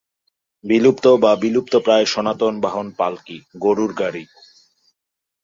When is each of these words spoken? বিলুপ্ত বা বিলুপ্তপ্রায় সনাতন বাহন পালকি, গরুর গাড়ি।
বিলুপ্ত 0.63 1.05
বা 1.23 1.31
বিলুপ্তপ্রায় 1.35 2.05
সনাতন 2.05 2.53
বাহন 2.61 2.87
পালকি, 2.91 3.37
গরুর 3.57 3.91
গাড়ি। 3.93 4.23